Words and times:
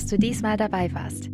dass 0.00 0.06
du 0.06 0.18
diesmal 0.18 0.56
dabei 0.56 0.94
warst. 0.94 1.28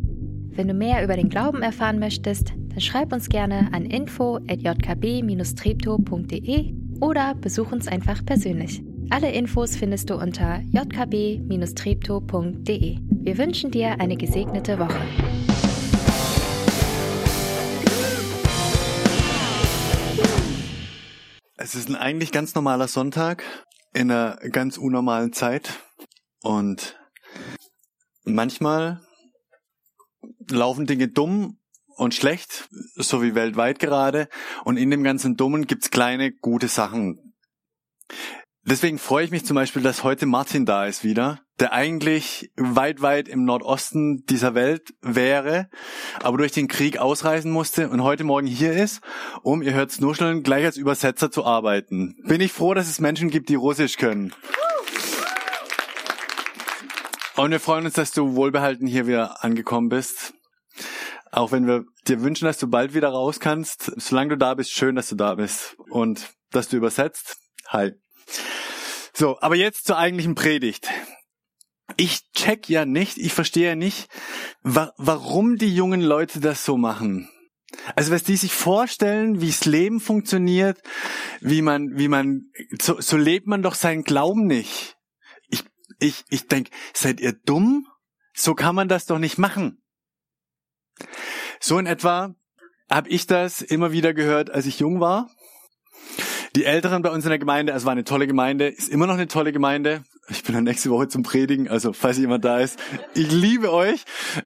Wenn 0.49 0.67
du 0.67 0.73
mehr 0.73 1.01
über 1.01 1.15
den 1.15 1.29
Glauben 1.29 1.61
erfahren 1.61 1.99
möchtest, 1.99 2.49
dann 2.49 2.81
schreib 2.81 3.13
uns 3.13 3.29
gerne 3.29 3.69
an 3.71 3.85
info@jkb-treptow.de 3.85 6.73
oder 6.99 7.33
besuch 7.35 7.71
uns 7.71 7.87
einfach 7.87 8.25
persönlich. 8.25 8.83
Alle 9.09 9.31
Infos 9.31 9.77
findest 9.77 10.09
du 10.09 10.15
unter 10.15 10.59
jkb-treptow.de. 10.73 12.97
Wir 13.09 13.37
wünschen 13.37 13.71
dir 13.71 14.01
eine 14.01 14.17
gesegnete 14.17 14.77
Woche. 14.77 14.99
Es 21.55 21.73
ist 21.73 21.87
ein 21.87 21.95
eigentlich 21.95 22.33
ganz 22.33 22.53
normaler 22.53 22.89
Sonntag 22.89 23.45
in 23.93 24.11
einer 24.11 24.35
ganz 24.51 24.77
unnormalen 24.77 25.31
Zeit 25.31 25.69
und 26.43 26.97
manchmal 28.27 29.01
laufen 30.49 30.85
Dinge 30.85 31.07
dumm 31.07 31.59
und 31.95 32.13
schlecht, 32.13 32.69
so 32.95 33.21
wie 33.21 33.35
weltweit 33.35 33.79
gerade. 33.79 34.29
Und 34.63 34.77
in 34.77 34.91
dem 34.91 35.03
ganzen 35.03 35.35
Dummen 35.35 35.65
gibt's 35.65 35.89
kleine 35.89 36.31
gute 36.31 36.67
Sachen. 36.67 37.33
Deswegen 38.69 38.99
freue 38.99 39.23
ich 39.23 39.31
mich 39.31 39.45
zum 39.45 39.55
Beispiel, 39.55 39.81
dass 39.81 40.03
heute 40.03 40.25
Martin 40.25 40.65
da 40.65 40.85
ist 40.85 41.05
wieder, 41.05 41.39
der 41.57 41.71
eigentlich 41.71 42.51
weit, 42.57 43.01
weit 43.01 43.29
im 43.29 43.45
Nordosten 43.45 44.25
dieser 44.25 44.55
Welt 44.55 44.93
wäre, 45.01 45.69
aber 46.21 46.37
durch 46.37 46.51
den 46.51 46.67
Krieg 46.67 46.97
ausreisen 46.97 47.49
musste 47.49 47.89
und 47.89 48.03
heute 48.03 48.25
Morgen 48.25 48.45
hier 48.45 48.73
ist, 48.73 48.99
um, 49.41 49.61
ihr 49.61 49.73
hört 49.73 50.01
nuscheln, 50.01 50.43
gleich 50.43 50.65
als 50.65 50.75
Übersetzer 50.75 51.31
zu 51.31 51.45
arbeiten. 51.45 52.17
Bin 52.25 52.41
ich 52.41 52.51
froh, 52.51 52.73
dass 52.73 52.89
es 52.89 52.99
Menschen 52.99 53.29
gibt, 53.29 53.47
die 53.47 53.55
Russisch 53.55 53.95
können. 53.95 54.33
Und 57.37 57.51
wir 57.51 57.59
freuen 57.59 57.85
uns, 57.85 57.93
dass 57.93 58.11
du 58.11 58.33
wohlbehalten 58.33 58.87
hier 58.87 59.05
wieder 59.05 59.43
angekommen 59.43 59.89
bist. 59.89 60.33
Auch 61.31 61.51
wenn 61.51 61.67
wir 61.67 61.85
dir 62.07 62.23
wünschen, 62.23 62.45
dass 62.45 62.57
du 62.57 62.67
bald 62.67 62.95
wieder 62.95 63.09
raus 63.09 63.39
kannst. 63.39 63.91
Solange 63.95 64.29
du 64.29 64.37
da 64.37 64.55
bist, 64.55 64.71
schön, 64.71 64.95
dass 64.95 65.09
du 65.09 65.15
da 65.15 65.35
bist. 65.35 65.77
Und 65.91 66.31
dass 66.49 66.67
du 66.67 66.77
übersetzt. 66.77 67.37
Hi. 67.67 67.91
So, 69.13 69.37
aber 69.39 69.55
jetzt 69.55 69.85
zur 69.85 69.99
eigentlichen 69.99 70.33
Predigt. 70.33 70.89
Ich 71.95 72.31
check 72.31 72.69
ja 72.69 72.85
nicht, 72.85 73.19
ich 73.19 73.33
verstehe 73.33 73.69
ja 73.69 73.75
nicht, 73.75 74.09
wa 74.63 74.91
warum 74.97 75.57
die 75.57 75.73
jungen 75.73 76.01
Leute 76.01 76.39
das 76.39 76.65
so 76.65 76.75
machen. 76.75 77.29
Also 77.95 78.11
was 78.11 78.23
die 78.23 78.35
sich 78.35 78.51
vorstellen, 78.51 79.41
wie 79.41 79.47
das 79.47 79.65
Leben 79.65 79.99
funktioniert, 79.99 80.81
wie 81.41 81.61
man, 81.61 81.97
wie 81.97 82.07
man, 82.07 82.51
so, 82.81 82.99
so 82.99 83.15
lebt 83.15 83.45
man 83.45 83.61
doch 83.61 83.75
seinen 83.75 84.03
Glauben 84.03 84.47
nicht. 84.47 84.96
Ich, 85.99 86.07
ich, 86.07 86.25
ich 86.29 86.47
denk, 86.47 86.69
seid 86.93 87.19
ihr 87.19 87.33
dumm? 87.33 87.87
So 88.33 88.53
kann 88.53 88.75
man 88.75 88.87
das 88.87 89.05
doch 89.05 89.19
nicht 89.19 89.37
machen. 89.37 89.81
So 91.59 91.79
in 91.79 91.85
etwa 91.85 92.35
habe 92.89 93.09
ich 93.09 93.27
das 93.27 93.61
immer 93.61 93.91
wieder 93.91 94.13
gehört, 94.13 94.49
als 94.49 94.65
ich 94.65 94.79
jung 94.79 94.99
war. 94.99 95.29
Die 96.55 96.65
Älteren 96.65 97.01
bei 97.01 97.09
uns 97.09 97.23
in 97.25 97.29
der 97.29 97.39
Gemeinde, 97.39 97.73
es 97.73 97.85
war 97.85 97.91
eine 97.91 98.03
tolle 98.03 98.27
Gemeinde, 98.27 98.67
ist 98.67 98.89
immer 98.89 99.05
noch 99.07 99.15
eine 99.15 99.27
tolle 99.27 99.51
Gemeinde. 99.51 100.03
Ich 100.29 100.43
bin 100.43 100.55
dann 100.55 100.63
nächste 100.63 100.89
Woche 100.89 101.07
zum 101.07 101.23
Predigen, 101.23 101.67
also 101.67 101.93
falls 101.93 102.17
jemand 102.17 102.43
da 102.45 102.59
ist. 102.59 102.79
Ich 103.13 103.31
liebe 103.31 103.71
euch. 103.71 104.05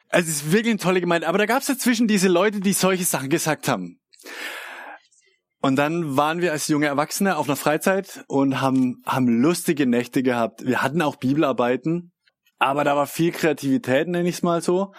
Es 0.09 0.27
ist 0.27 0.51
wirklich 0.51 0.71
eine 0.71 0.79
tolle 0.79 1.01
Gemeinde. 1.01 1.27
Aber 1.27 1.37
da 1.37 1.45
gab 1.45 1.61
es 1.61 1.67
dazwischen 1.67 2.07
diese 2.07 2.27
Leute, 2.27 2.59
die 2.59 2.73
solche 2.73 3.03
Sachen 3.03 3.29
gesagt 3.29 3.67
haben. 3.67 3.99
Und 5.61 5.75
dann 5.75 6.17
waren 6.17 6.41
wir 6.41 6.51
als 6.51 6.67
junge 6.67 6.87
Erwachsene 6.87 7.37
auf 7.37 7.47
einer 7.47 7.55
Freizeit 7.55 8.23
und 8.27 8.61
haben, 8.61 9.03
haben 9.05 9.27
lustige 9.27 9.85
Nächte 9.85 10.23
gehabt. 10.23 10.65
Wir 10.65 10.81
hatten 10.81 11.01
auch 11.03 11.17
Bibelarbeiten, 11.17 12.11
aber 12.57 12.83
da 12.83 12.95
war 12.95 13.05
viel 13.05 13.31
Kreativität, 13.31 14.07
nenne 14.07 14.27
ich 14.27 14.35
es 14.35 14.43
mal 14.43 14.61
so. 14.61 14.93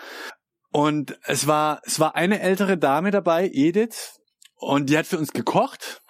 Und 0.70 1.18
es 1.24 1.46
war, 1.46 1.80
es 1.84 1.98
war 1.98 2.14
eine 2.14 2.40
ältere 2.40 2.78
Dame 2.78 3.10
dabei, 3.10 3.50
Edith, 3.52 4.20
und 4.54 4.88
die 4.88 4.96
hat 4.96 5.06
für 5.06 5.18
uns 5.18 5.32
gekocht. 5.32 6.00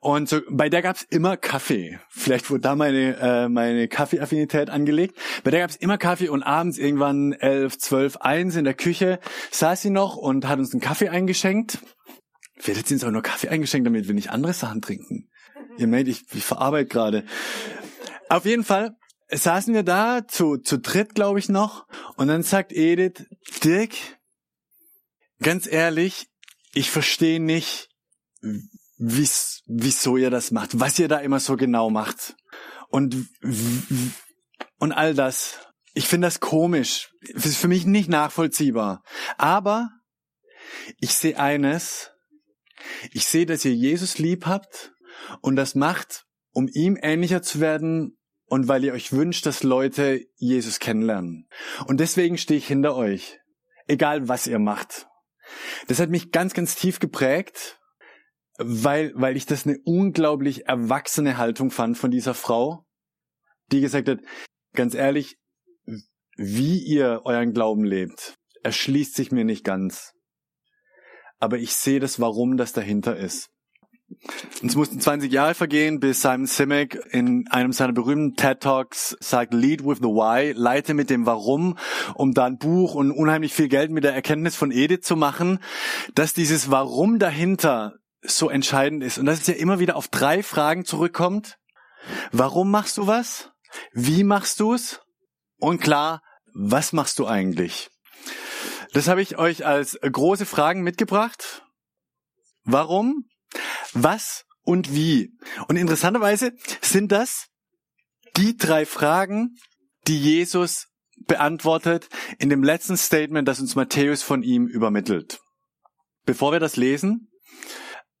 Und 0.00 0.28
so, 0.28 0.40
bei 0.50 0.68
der 0.68 0.82
gab's 0.82 1.06
immer 1.08 1.36
Kaffee. 1.36 2.00
Vielleicht 2.08 2.50
wurde 2.50 2.62
da 2.62 2.74
meine, 2.74 3.16
äh, 3.20 3.48
meine 3.48 3.86
Kaffeeaffinität 3.86 4.68
angelegt. 4.68 5.16
Bei 5.44 5.52
der 5.52 5.60
gab's 5.60 5.76
immer 5.76 5.96
Kaffee 5.96 6.28
und 6.28 6.42
abends 6.42 6.76
irgendwann 6.76 7.32
elf, 7.32 7.78
zwölf, 7.78 8.16
eins 8.16 8.56
in 8.56 8.64
der 8.64 8.74
Küche 8.74 9.20
saß 9.52 9.80
sie 9.80 9.90
noch 9.90 10.16
und 10.16 10.48
hat 10.48 10.58
uns 10.58 10.72
einen 10.72 10.80
Kaffee 10.80 11.10
eingeschenkt. 11.10 11.78
Hat 12.58 12.86
sie 12.86 12.94
uns 12.94 13.04
auch 13.04 13.10
nur 13.10 13.22
Kaffee 13.22 13.48
eingeschenkt, 13.48 13.86
damit 13.86 14.06
wir 14.06 14.14
nicht 14.14 14.30
andere 14.30 14.52
Sachen 14.52 14.82
trinken. 14.82 15.28
Ihr 15.78 15.86
merkt, 15.86 16.08
ich, 16.08 16.24
ich 16.32 16.44
verarbeite 16.44 16.88
gerade. 16.88 17.24
Auf 18.28 18.44
jeden 18.44 18.64
Fall 18.64 18.96
saßen 19.30 19.74
wir 19.74 19.82
da 19.82 20.26
zu, 20.26 20.58
zu 20.58 20.78
dritt, 20.78 21.14
glaube 21.14 21.38
ich, 21.38 21.48
noch. 21.48 21.86
Und 22.16 22.28
dann 22.28 22.42
sagt 22.42 22.72
Edith, 22.72 23.24
Dirk, 23.64 23.94
ganz 25.40 25.66
ehrlich, 25.66 26.28
ich 26.74 26.90
verstehe 26.90 27.40
nicht, 27.40 27.88
wies, 28.98 29.62
wieso 29.66 30.16
ihr 30.16 30.30
das 30.30 30.50
macht, 30.50 30.78
was 30.78 30.98
ihr 30.98 31.08
da 31.08 31.18
immer 31.18 31.40
so 31.40 31.56
genau 31.56 31.90
macht. 31.90 32.36
Und, 32.88 33.28
und 34.78 34.92
all 34.92 35.14
das. 35.14 35.58
Ich 35.94 36.08
finde 36.08 36.26
das 36.26 36.40
komisch. 36.40 37.12
Das 37.34 37.46
ist 37.46 37.56
für 37.56 37.68
mich 37.68 37.84
nicht 37.84 38.08
nachvollziehbar. 38.08 39.02
Aber 39.36 39.90
ich 41.00 41.14
sehe 41.14 41.38
eines. 41.38 42.11
Ich 43.12 43.26
sehe, 43.26 43.46
dass 43.46 43.64
ihr 43.64 43.74
Jesus 43.74 44.18
lieb 44.18 44.46
habt 44.46 44.92
und 45.40 45.56
das 45.56 45.74
macht, 45.74 46.26
um 46.52 46.68
ihm 46.68 46.98
ähnlicher 47.00 47.42
zu 47.42 47.60
werden 47.60 48.18
und 48.46 48.68
weil 48.68 48.84
ihr 48.84 48.92
euch 48.92 49.12
wünscht, 49.12 49.46
dass 49.46 49.62
Leute 49.62 50.26
Jesus 50.36 50.78
kennenlernen. 50.78 51.48
Und 51.86 52.00
deswegen 52.00 52.38
stehe 52.38 52.58
ich 52.58 52.66
hinter 52.66 52.94
euch. 52.96 53.38
Egal 53.86 54.28
was 54.28 54.46
ihr 54.46 54.58
macht. 54.58 55.06
Das 55.88 55.98
hat 55.98 56.10
mich 56.10 56.30
ganz, 56.30 56.54
ganz 56.54 56.76
tief 56.76 56.98
geprägt 56.98 57.78
weil, 58.58 59.12
weil 59.14 59.36
ich 59.36 59.46
das 59.46 59.66
eine 59.66 59.78
unglaublich 59.84 60.66
erwachsene 60.66 61.38
Haltung 61.38 61.70
fand 61.70 61.96
von 61.96 62.10
dieser 62.10 62.34
Frau, 62.34 62.86
die 63.70 63.80
gesagt 63.80 64.08
hat, 64.08 64.20
ganz 64.74 64.94
ehrlich, 64.94 65.38
wie 66.36 66.78
ihr 66.78 67.22
euren 67.24 67.52
Glauben 67.52 67.84
lebt, 67.84 68.38
erschließt 68.62 69.14
sich 69.14 69.32
mir 69.32 69.44
nicht 69.44 69.64
ganz. 69.64 70.11
Aber 71.42 71.58
ich 71.58 71.74
sehe 71.74 71.98
das, 71.98 72.20
warum 72.20 72.56
das 72.56 72.72
dahinter 72.72 73.16
ist. 73.16 73.50
Und 74.62 74.68
es 74.68 74.76
mussten 74.76 75.00
20 75.00 75.32
Jahre 75.32 75.54
vergehen, 75.54 75.98
bis 75.98 76.22
Simon 76.22 76.46
Simek 76.46 77.00
in 77.10 77.48
einem 77.48 77.72
seiner 77.72 77.92
berühmten 77.92 78.36
TED 78.36 78.60
Talks 78.60 79.16
sagt, 79.18 79.52
lead 79.52 79.84
with 79.84 79.98
the 79.98 80.04
why, 80.04 80.52
leite 80.52 80.94
mit 80.94 81.10
dem 81.10 81.26
Warum, 81.26 81.76
um 82.14 82.32
dann 82.32 82.58
Buch 82.58 82.94
und 82.94 83.10
unheimlich 83.10 83.54
viel 83.54 83.66
Geld 83.66 83.90
mit 83.90 84.04
der 84.04 84.14
Erkenntnis 84.14 84.54
von 84.54 84.70
Edith 84.70 85.00
zu 85.02 85.16
machen, 85.16 85.58
dass 86.14 86.32
dieses 86.32 86.70
Warum 86.70 87.18
dahinter 87.18 87.94
so 88.20 88.48
entscheidend 88.48 89.02
ist 89.02 89.18
und 89.18 89.26
dass 89.26 89.40
es 89.40 89.48
ja 89.48 89.54
immer 89.54 89.80
wieder 89.80 89.96
auf 89.96 90.06
drei 90.06 90.44
Fragen 90.44 90.84
zurückkommt. 90.84 91.58
Warum 92.30 92.70
machst 92.70 92.98
du 92.98 93.08
was? 93.08 93.50
Wie 93.92 94.22
machst 94.22 94.60
du 94.60 94.74
es? 94.74 95.00
Und 95.58 95.80
klar, 95.80 96.22
was 96.54 96.92
machst 96.92 97.18
du 97.18 97.26
eigentlich? 97.26 97.90
Das 98.92 99.08
habe 99.08 99.22
ich 99.22 99.38
euch 99.38 99.64
als 99.64 99.98
große 100.00 100.46
Fragen 100.46 100.82
mitgebracht. 100.82 101.64
Warum? 102.64 103.26
Was 103.92 104.44
und 104.62 104.94
wie? 104.94 105.32
Und 105.68 105.76
interessanterweise 105.76 106.52
sind 106.80 107.12
das 107.12 107.48
die 108.36 108.56
drei 108.56 108.86
Fragen, 108.86 109.56
die 110.06 110.18
Jesus 110.18 110.88
beantwortet 111.26 112.08
in 112.38 112.50
dem 112.50 112.62
letzten 112.62 112.96
Statement, 112.96 113.46
das 113.46 113.60
uns 113.60 113.74
Matthäus 113.74 114.22
von 114.22 114.42
ihm 114.42 114.66
übermittelt. 114.66 115.40
Bevor 116.24 116.52
wir 116.52 116.60
das 116.60 116.76
lesen, 116.76 117.30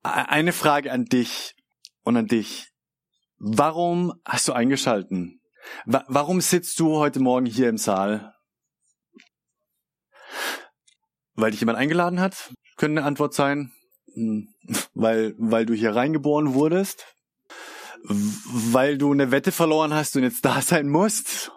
eine 0.02 0.52
Frage 0.52 0.92
an 0.92 1.04
dich 1.04 1.54
und 2.02 2.16
an 2.16 2.26
dich. 2.26 2.68
Warum 3.38 4.14
hast 4.24 4.48
du 4.48 4.52
eingeschalten? 4.52 5.40
Warum 5.84 6.40
sitzt 6.40 6.78
du 6.80 6.96
heute 6.96 7.20
Morgen 7.20 7.46
hier 7.46 7.68
im 7.68 7.78
Saal? 7.78 8.34
Weil 11.42 11.50
dich 11.50 11.58
jemand 11.58 11.76
eingeladen 11.76 12.20
hat? 12.20 12.52
Könnte 12.76 13.00
eine 13.00 13.06
Antwort 13.06 13.34
sein. 13.34 13.72
Hm, 14.14 14.54
weil, 14.94 15.34
weil 15.38 15.66
du 15.66 15.74
hier 15.74 15.92
reingeboren 15.92 16.54
wurdest? 16.54 17.04
Weil 18.04 18.96
du 18.96 19.10
eine 19.10 19.32
Wette 19.32 19.50
verloren 19.50 19.92
hast 19.92 20.14
und 20.14 20.22
jetzt 20.22 20.44
da 20.44 20.62
sein 20.62 20.88
musst? 20.88 21.50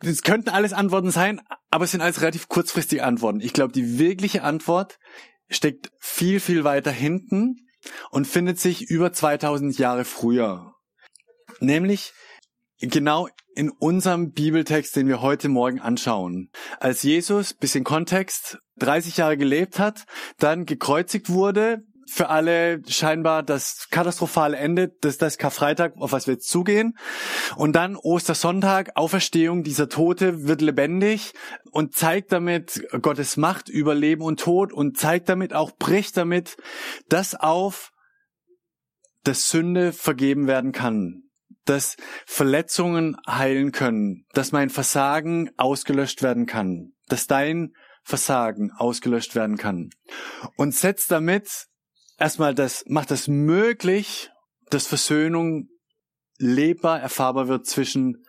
Das 0.00 0.22
könnten 0.22 0.48
alles 0.48 0.72
Antworten 0.72 1.12
sein, 1.12 1.40
aber 1.70 1.84
es 1.84 1.92
sind 1.92 2.00
alles 2.00 2.22
relativ 2.22 2.48
kurzfristige 2.48 3.04
Antworten. 3.04 3.38
Ich 3.38 3.52
glaube, 3.52 3.72
die 3.72 4.00
wirkliche 4.00 4.42
Antwort 4.42 4.98
steckt 5.48 5.92
viel, 6.00 6.40
viel 6.40 6.64
weiter 6.64 6.90
hinten 6.90 7.68
und 8.10 8.26
findet 8.26 8.58
sich 8.58 8.90
über 8.90 9.12
2000 9.12 9.78
Jahre 9.78 10.04
früher. 10.04 10.74
Nämlich 11.60 12.14
genau 12.80 13.28
in 13.54 13.70
unserem 13.70 14.32
Bibeltext, 14.32 14.96
den 14.96 15.08
wir 15.08 15.22
heute 15.22 15.48
Morgen 15.48 15.80
anschauen. 15.80 16.50
Als 16.78 17.02
Jesus, 17.02 17.54
bisschen 17.54 17.84
Kontext, 17.84 18.58
30 18.78 19.16
Jahre 19.16 19.36
gelebt 19.36 19.78
hat, 19.78 20.04
dann 20.38 20.66
gekreuzigt 20.66 21.30
wurde, 21.30 21.82
für 22.08 22.28
alle 22.28 22.82
scheinbar 22.88 23.42
das 23.42 23.88
katastrophale 23.90 24.56
Ende, 24.56 24.92
das 25.00 25.18
das 25.18 25.38
Karfreitag, 25.38 25.94
auf 25.98 26.12
was 26.12 26.26
wir 26.26 26.34
jetzt 26.34 26.48
zugehen. 26.48 26.96
Und 27.56 27.74
dann 27.74 27.96
Ostersonntag, 27.96 28.92
Auferstehung, 28.94 29.64
dieser 29.64 29.88
Tote 29.88 30.46
wird 30.46 30.62
lebendig 30.62 31.32
und 31.72 31.94
zeigt 31.94 32.32
damit 32.32 32.86
Gottes 33.02 33.36
Macht 33.36 33.68
über 33.68 33.94
Leben 33.94 34.22
und 34.22 34.40
Tod 34.40 34.72
und 34.72 34.96
zeigt 34.96 35.28
damit 35.28 35.52
auch, 35.52 35.72
bricht 35.76 36.16
damit 36.16 36.56
das 37.08 37.34
auf, 37.34 37.90
dass 39.24 39.48
Sünde 39.48 39.92
vergeben 39.92 40.46
werden 40.46 40.70
kann, 40.70 41.25
dass 41.66 41.96
Verletzungen 42.26 43.16
heilen 43.28 43.72
können, 43.72 44.24
dass 44.32 44.52
mein 44.52 44.70
Versagen 44.70 45.50
ausgelöscht 45.56 46.22
werden 46.22 46.46
kann, 46.46 46.92
dass 47.08 47.26
dein 47.26 47.74
Versagen 48.02 48.70
ausgelöscht 48.72 49.34
werden 49.34 49.56
kann. 49.56 49.90
Und 50.56 50.74
setzt 50.74 51.10
damit 51.10 51.66
erstmal 52.18 52.54
das, 52.54 52.84
macht 52.86 53.10
das 53.10 53.28
möglich, 53.28 54.30
dass 54.70 54.86
Versöhnung 54.86 55.68
lebbar, 56.38 57.00
erfahrbar 57.00 57.48
wird 57.48 57.66
zwischen 57.66 58.24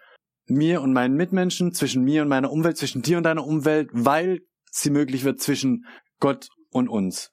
mir 0.48 0.81
und 0.81 0.94
meinen 0.94 1.16
Mitmenschen, 1.16 1.74
zwischen 1.74 2.04
mir 2.04 2.22
und 2.24 2.30
meiner 2.30 2.51
Umwelt, 2.51 2.78
zwischen 2.78 3.01
dir 3.01 3.18
und 3.18 3.24
deiner 3.24 3.45
Umwelt, 3.45 3.90
weil 3.92 4.40
sie 4.72 4.90
möglich 4.90 5.24
wird 5.24 5.42
zwischen 5.42 5.86
Gott 6.19 6.48
und 6.72 6.88
uns. 6.88 7.31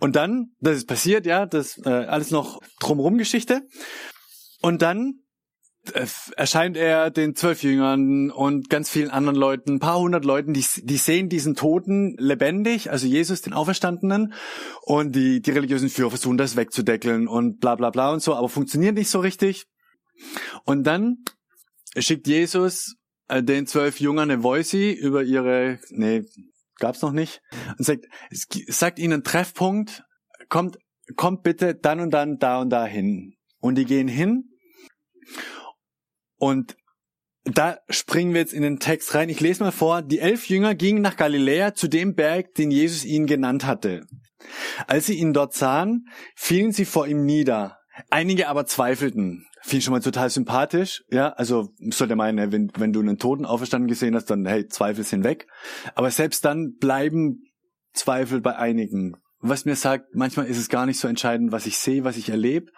Und 0.00 0.16
dann, 0.16 0.52
das 0.60 0.76
ist 0.76 0.86
passiert, 0.86 1.26
ja, 1.26 1.46
das 1.46 1.78
äh, 1.84 1.88
alles 1.88 2.30
noch 2.30 2.60
drumherum 2.80 3.18
Geschichte. 3.18 3.62
Und 4.60 4.82
dann 4.82 5.20
äh, 5.92 6.06
erscheint 6.36 6.76
er 6.76 7.10
den 7.10 7.34
zwölf 7.34 7.62
Jüngern 7.62 8.30
und 8.30 8.68
ganz 8.68 8.90
vielen 8.90 9.10
anderen 9.10 9.36
Leuten, 9.36 9.74
ein 9.74 9.78
paar 9.78 9.98
hundert 9.98 10.24
Leuten, 10.24 10.52
die, 10.52 10.64
die 10.82 10.96
sehen 10.96 11.28
diesen 11.28 11.54
Toten 11.54 12.14
lebendig, 12.18 12.90
also 12.90 13.06
Jesus, 13.06 13.42
den 13.42 13.52
Auferstandenen, 13.52 14.32
und 14.82 15.14
die, 15.14 15.40
die 15.40 15.50
religiösen 15.50 15.88
Führer 15.88 16.10
versuchen 16.10 16.36
das 16.36 16.56
wegzudeckeln 16.56 17.28
und 17.28 17.60
bla 17.60 17.74
bla 17.76 17.90
bla 17.90 18.12
und 18.12 18.22
so, 18.22 18.34
aber 18.34 18.48
funktioniert 18.48 18.94
nicht 18.94 19.10
so 19.10 19.20
richtig. 19.20 19.66
Und 20.64 20.84
dann 20.84 21.24
schickt 21.96 22.26
Jesus 22.26 22.96
äh, 23.28 23.42
den 23.42 23.66
zwölf 23.66 24.00
Jüngern 24.00 24.30
eine 24.30 24.42
Voice 24.42 24.74
über 24.74 25.22
ihre, 25.22 25.78
nee, 25.90 26.24
gab's 26.76 27.02
noch 27.02 27.12
nicht, 27.12 27.40
und 27.78 27.84
sagt, 27.84 28.06
sagt 28.66 28.98
ihnen 28.98 29.22
Treffpunkt, 29.22 30.02
kommt, 30.48 30.78
kommt 31.16 31.42
bitte 31.42 31.74
dann 31.74 32.00
und 32.00 32.10
dann 32.10 32.38
da 32.38 32.60
und 32.60 32.70
da 32.70 32.84
hin. 32.84 33.37
Und 33.60 33.76
die 33.76 33.84
gehen 33.84 34.08
hin 34.08 34.44
und 36.38 36.76
da 37.44 37.78
springen 37.88 38.34
wir 38.34 38.40
jetzt 38.40 38.52
in 38.52 38.62
den 38.62 38.78
Text 38.78 39.14
rein. 39.14 39.28
Ich 39.28 39.40
lese 39.40 39.62
mal 39.62 39.72
vor. 39.72 40.02
Die 40.02 40.18
elf 40.18 40.48
Jünger 40.48 40.74
gingen 40.74 41.02
nach 41.02 41.16
Galiläa 41.16 41.74
zu 41.74 41.88
dem 41.88 42.14
Berg, 42.14 42.54
den 42.54 42.70
Jesus 42.70 43.04
ihnen 43.04 43.26
genannt 43.26 43.66
hatte. 43.66 44.06
Als 44.86 45.06
sie 45.06 45.14
ihn 45.14 45.32
dort 45.32 45.54
sahen, 45.54 46.06
fielen 46.36 46.72
sie 46.72 46.84
vor 46.84 47.06
ihm 47.06 47.24
nieder. 47.24 47.78
Einige 48.10 48.48
aber 48.48 48.66
zweifelten. 48.66 49.46
Finde 49.62 49.78
ich 49.78 49.84
schon 49.84 49.92
mal 49.92 50.00
total 50.00 50.30
sympathisch. 50.30 51.02
Ja, 51.10 51.30
also 51.30 51.70
sollte 51.90 52.16
meinen, 52.16 52.52
wenn, 52.52 52.70
wenn 52.76 52.92
du 52.92 53.00
einen 53.00 53.18
Toten 53.18 53.44
auferstanden 53.44 53.88
gesehen 53.88 54.14
hast, 54.14 54.26
dann 54.26 54.46
hey, 54.46 54.66
Zweifel 54.68 55.04
sind 55.04 55.24
weg. 55.24 55.46
Aber 55.94 56.10
selbst 56.10 56.44
dann 56.44 56.74
bleiben 56.78 57.42
Zweifel 57.92 58.40
bei 58.40 58.56
einigen. 58.56 59.16
Was 59.40 59.64
mir 59.64 59.76
sagt, 59.76 60.14
manchmal 60.14 60.46
ist 60.46 60.58
es 60.58 60.68
gar 60.68 60.86
nicht 60.86 61.00
so 61.00 61.08
entscheidend, 61.08 61.50
was 61.50 61.66
ich 61.66 61.78
sehe, 61.78 62.04
was 62.04 62.16
ich 62.16 62.28
erlebe, 62.28 62.70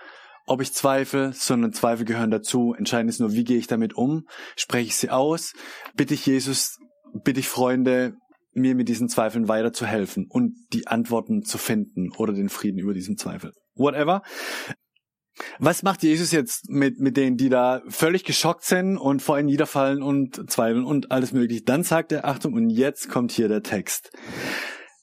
ob 0.47 0.61
ich 0.61 0.73
zweifle, 0.73 1.33
sondern 1.33 1.73
Zweifel 1.73 2.05
gehören 2.05 2.31
dazu. 2.31 2.75
Entscheidend 2.77 3.11
ist 3.11 3.21
nur, 3.21 3.33
wie 3.33 3.45
gehe 3.45 3.59
ich 3.59 3.67
damit 3.67 3.95
um? 3.95 4.27
Spreche 4.57 4.89
ich 4.89 4.97
sie 4.97 5.11
aus? 5.11 5.53
Bitte 5.95 6.15
ich 6.15 6.27
Jesus, 6.27 6.79
bitte 7.25 7.41
ich 7.41 7.49
Freunde, 7.49 8.15
mir 8.53 8.75
mit 8.75 8.89
diesen 8.89 9.09
Zweifeln 9.09 9.49
weiterzuhelfen 9.49 10.27
und 10.29 10.55
die 10.73 10.87
Antworten 10.87 11.43
zu 11.43 11.59
finden 11.59 12.11
oder 12.17 12.33
den 12.33 12.49
Frieden 12.49 12.79
über 12.79 12.95
diesen 12.95 13.17
Zweifel. 13.17 13.53
Whatever. 13.75 14.23
Was 15.59 15.83
macht 15.83 16.03
Jesus 16.03 16.33
jetzt 16.33 16.69
mit, 16.69 16.99
mit 16.99 17.17
denen, 17.17 17.37
die 17.37 17.49
da 17.49 17.83
völlig 17.89 18.25
geschockt 18.25 18.65
sind 18.65 18.99
und 18.99 19.23
vor 19.23 19.39
ihm 19.39 19.47
niederfallen 19.47 20.03
und 20.03 20.51
zweifeln 20.51 20.85
und 20.85 21.13
alles 21.13 21.33
mögliche? 21.33 21.63
Dann 21.63 21.83
sagt 21.83 22.13
er, 22.13 22.25
Achtung, 22.25 22.55
und 22.55 22.71
jetzt 22.71 23.09
kommt 23.09 23.33
hier 23.33 23.49
der 23.49 23.63
Text. 23.63 24.11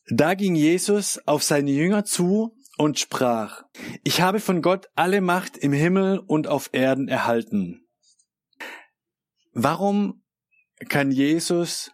Da 0.10 0.36
ging 0.36 0.56
Jesus 0.56 1.20
auf 1.26 1.44
seine 1.44 1.72
Jünger 1.72 2.04
zu 2.04 2.57
und 2.78 3.00
sprach, 3.00 3.64
ich 4.04 4.22
habe 4.22 4.40
von 4.40 4.62
Gott 4.62 4.88
alle 4.96 5.22
Macht 5.22 5.58
im 5.58 5.74
Himmel 5.74 6.20
und 6.20 6.48
auf 6.48 6.70
Erden 6.74 7.08
erhalten. 7.08 7.88
Warum 9.54 10.24
kann 10.90 11.12
Jesus 11.12 11.92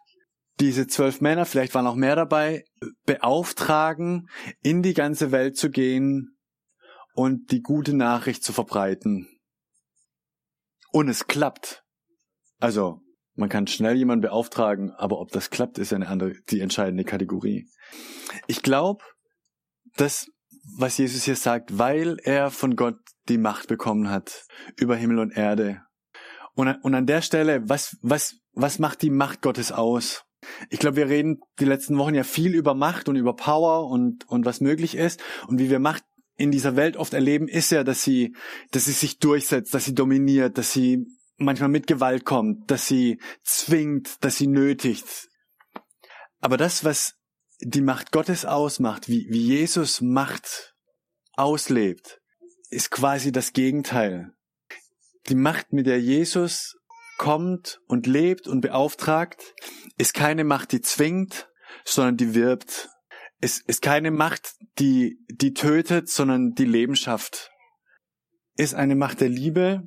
diese 0.60 0.86
zwölf 0.88 1.22
Männer, 1.22 1.46
vielleicht 1.46 1.74
waren 1.74 1.88
auch 1.88 1.96
mehr 1.96 2.16
dabei, 2.16 2.66
beauftragen, 3.06 4.28
in 4.62 4.84
die 4.84 4.94
ganze 4.94 5.32
Welt 5.32 5.58
zu 5.58 5.72
gehen 5.72 6.38
und 7.16 7.52
die 7.52 7.62
gute 7.62 7.96
Nachricht 7.96 8.44
zu 8.44 8.54
verbreiten? 8.54 9.28
Und 10.92 11.08
es 11.08 11.26
klappt. 11.26 11.84
Also, 12.60 13.00
man 13.36 13.50
kann 13.50 13.66
schnell 13.66 13.96
jemanden 13.96 14.22
beauftragen, 14.22 14.92
aber 14.92 15.20
ob 15.20 15.32
das 15.32 15.50
klappt, 15.50 15.80
ist 15.80 15.92
eine 15.92 16.08
andere, 16.08 16.36
die 16.50 16.60
entscheidende 16.60 17.04
Kategorie. 17.04 17.68
Ich 18.48 18.62
glaube, 18.62 19.04
dass 19.96 20.28
was 20.78 20.98
Jesus 20.98 21.24
hier 21.24 21.36
sagt, 21.36 21.78
weil 21.78 22.18
er 22.24 22.52
von 22.52 22.76
Gott 22.76 22.98
die 23.30 23.38
Macht 23.38 23.68
bekommen 23.68 24.10
hat 24.10 24.46
über 24.76 24.96
Himmel 24.96 25.20
und 25.20 25.32
Erde. 25.32 25.82
Und, 26.56 26.68
und 26.84 26.96
an 26.96 27.06
der 27.06 27.22
Stelle, 27.22 27.68
was, 27.68 27.98
was, 28.02 28.36
was 28.54 28.80
macht 28.80 29.02
die 29.02 29.10
Macht 29.10 29.42
Gottes 29.42 29.72
aus? 29.72 30.24
Ich 30.70 30.80
glaube, 30.80 30.98
wir 30.98 31.10
reden 31.10 31.40
die 31.60 31.66
letzten 31.66 31.98
Wochen 31.98 32.16
ja 32.16 32.24
viel 32.24 32.54
über 32.54 32.74
Macht 32.74 33.10
und 33.10 33.16
über 33.16 33.36
Power 33.36 33.90
und, 33.90 34.28
und 34.30 34.46
was 34.46 34.62
möglich 34.62 34.96
ist. 34.96 35.24
Und 35.48 35.60
wie 35.60 35.70
wir 35.70 35.80
Macht 35.80 36.04
in 36.36 36.52
dieser 36.52 36.76
Welt 36.76 36.98
oft 36.98 37.14
erleben, 37.14 37.48
ist 37.48 37.72
ja, 37.72 37.84
dass 37.84 38.04
sie, 38.04 38.36
dass 38.72 38.86
sie 38.86 38.92
sich 38.92 39.20
durchsetzt, 39.20 39.74
dass 39.74 39.86
sie 39.86 39.96
dominiert, 39.96 40.58
dass 40.58 40.74
sie 40.74 41.06
manchmal 41.38 41.70
mit 41.70 41.88
Gewalt 41.88 42.26
kommt, 42.26 42.70
dass 42.70 42.88
sie 42.88 43.20
zwingt, 43.44 44.24
dass 44.24 44.38
sie 44.38 44.48
nötigt. 44.48 45.30
Aber 46.40 46.58
das, 46.58 46.84
was 46.84 47.16
die 47.66 47.82
Macht 47.82 48.12
Gottes 48.12 48.46
ausmacht, 48.46 49.08
wie, 49.08 49.28
wie 49.30 49.42
Jesus 49.42 50.02
Macht 50.02 50.76
auslebt, 51.34 52.20
ist 52.70 52.92
quasi 52.92 53.32
das 53.32 53.54
Gegenteil. 53.54 54.34
Die 55.30 55.36
Macht, 55.36 55.72
mit 55.72 55.86
der 55.86 56.02
Jesus 56.02 56.76
kommt 57.18 57.80
und 57.88 58.08
lebt 58.08 58.48
und 58.48 58.62
beauftragt, 58.62 59.54
ist 59.98 60.14
keine 60.14 60.44
Macht, 60.44 60.72
die 60.72 60.82
zwingt, 60.82 61.48
sondern 61.86 62.18
die 62.18 62.34
wirbt. 62.34 62.90
Es 63.40 63.60
ist 63.60 63.82
keine 63.82 64.12
Macht, 64.12 64.56
die, 64.80 65.18
die 65.30 65.54
tötet, 65.54 66.10
sondern 66.10 66.54
die 66.54 66.66
Leben 66.66 66.96
schafft. 66.96 67.52
Ist 68.56 68.74
eine 68.74 68.96
Macht 68.96 69.22
der 69.22 69.30
Liebe, 69.30 69.84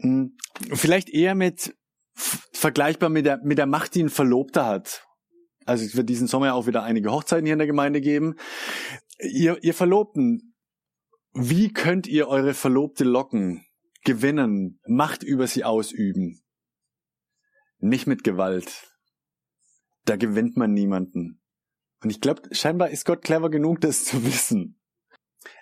hm, 0.00 0.36
vielleicht 0.72 1.10
eher 1.10 1.34
mit, 1.34 1.76
vergleichbar 2.14 3.08
mit 3.08 3.26
der, 3.26 3.38
mit 3.44 3.58
der 3.58 3.66
Macht, 3.66 3.94
die 3.94 4.02
ein 4.02 4.10
Verlobter 4.10 4.66
hat 4.66 5.07
also 5.68 5.84
es 5.84 5.96
wird 5.96 6.08
diesen 6.08 6.26
Sommer 6.26 6.54
auch 6.54 6.66
wieder 6.66 6.82
einige 6.82 7.12
Hochzeiten 7.12 7.44
hier 7.44 7.52
in 7.52 7.58
der 7.58 7.66
Gemeinde 7.66 8.00
geben. 8.00 8.36
Ihr, 9.20 9.62
ihr 9.62 9.74
Verlobten, 9.74 10.54
wie 11.34 11.72
könnt 11.72 12.06
ihr 12.06 12.26
eure 12.28 12.54
Verlobte 12.54 13.04
locken, 13.04 13.66
gewinnen, 14.02 14.80
Macht 14.86 15.22
über 15.22 15.46
sie 15.46 15.64
ausüben? 15.64 16.42
Nicht 17.80 18.06
mit 18.06 18.24
Gewalt. 18.24 18.94
Da 20.06 20.16
gewinnt 20.16 20.56
man 20.56 20.72
niemanden. 20.72 21.42
Und 22.02 22.10
ich 22.10 22.22
glaube, 22.22 22.42
scheinbar 22.52 22.88
ist 22.88 23.04
Gott 23.04 23.22
clever 23.22 23.50
genug, 23.50 23.82
das 23.82 24.06
zu 24.06 24.24
wissen. 24.24 24.80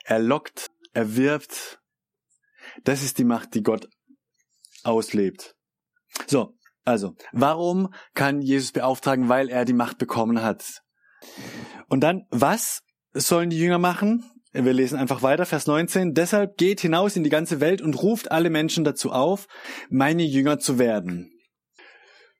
Er 0.04 0.20
lockt, 0.20 0.70
er 0.92 1.16
wirbt. 1.16 1.80
Das 2.84 3.02
ist 3.02 3.18
die 3.18 3.24
Macht, 3.24 3.54
die 3.54 3.62
Gott 3.64 3.88
auslebt. 4.84 5.56
So, 6.28 6.55
also, 6.86 7.14
warum 7.32 7.92
kann 8.14 8.40
Jesus 8.40 8.70
beauftragen? 8.70 9.28
Weil 9.28 9.48
er 9.48 9.64
die 9.64 9.72
Macht 9.72 9.98
bekommen 9.98 10.40
hat. 10.40 10.82
Und 11.88 12.00
dann, 12.00 12.22
was 12.30 12.82
sollen 13.12 13.50
die 13.50 13.58
Jünger 13.58 13.78
machen? 13.78 14.30
Wir 14.52 14.72
lesen 14.72 14.96
einfach 14.96 15.22
weiter, 15.22 15.44
Vers 15.46 15.66
19. 15.66 16.14
Deshalb 16.14 16.56
geht 16.56 16.80
hinaus 16.80 17.16
in 17.16 17.24
die 17.24 17.30
ganze 17.30 17.60
Welt 17.60 17.82
und 17.82 18.00
ruft 18.02 18.30
alle 18.30 18.50
Menschen 18.50 18.84
dazu 18.84 19.10
auf, 19.10 19.48
meine 19.90 20.22
Jünger 20.22 20.58
zu 20.58 20.78
werden. 20.78 21.32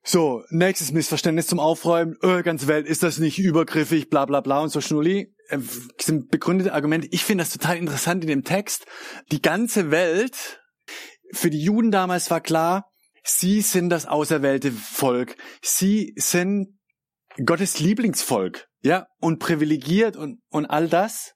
So, 0.05 0.45
nächstes 0.51 0.93
Missverständnis 0.93 1.49
zum 1.49 1.59
Aufräumen. 1.59 2.17
Öh, 2.23 2.43
ganze 2.43 2.69
Welt, 2.69 2.87
ist 2.87 3.03
das 3.03 3.19
nicht 3.19 3.41
übergriffig, 3.41 4.09
bla 4.09 4.25
bla 4.27 4.41
bla 4.41 4.61
und 4.61 4.69
so 4.69 4.81
Schnulli. 4.81 5.35
Äh, 5.49 5.59
sind 6.01 6.31
begründete 6.31 6.73
Argumente. 6.73 7.09
Ich 7.11 7.25
finde 7.25 7.43
das 7.43 7.53
total 7.53 7.77
interessant 7.79 8.23
in 8.23 8.29
dem 8.29 8.45
Text. 8.45 8.87
Die 9.33 9.43
ganze 9.43 9.91
Welt, 9.91 10.61
für 11.33 11.51
die 11.51 11.61
Juden 11.61 11.91
damals 11.91 12.31
war 12.31 12.41
klar, 12.41 12.89
Sie 13.29 13.61
sind 13.61 13.91
das 13.91 14.07
auserwählte 14.07 14.71
Volk. 14.71 15.37
Sie 15.61 16.15
sind 16.17 16.79
Gottes 17.45 17.81
Lieblingsvolk, 17.81 18.69
ja, 18.83 19.09
und 19.21 19.41
privilegiert 19.41 20.17
und, 20.17 20.41
und 20.49 20.67
all 20.67 20.89
das. 20.89 21.35